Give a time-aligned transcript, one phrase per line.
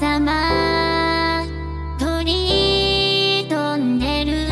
[0.00, 1.44] 様
[1.98, 4.46] 鳥とんでる。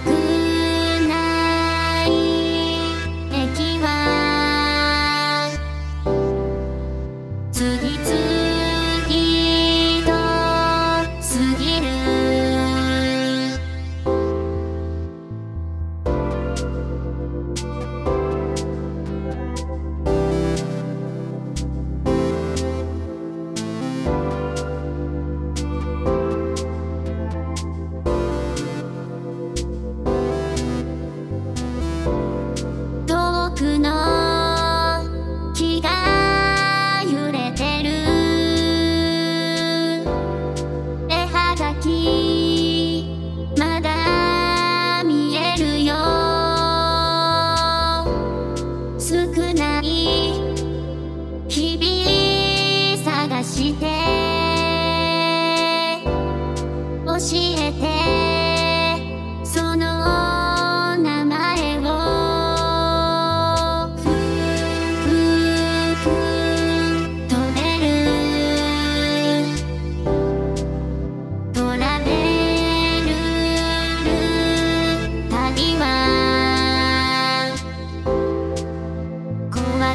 [0.00, 0.23] く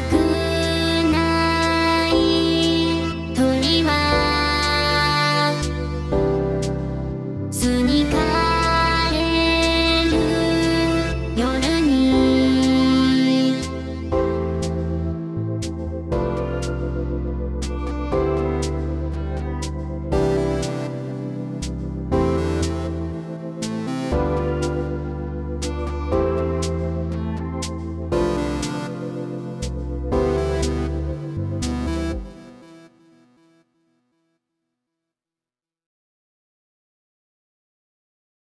[0.08, 0.29] could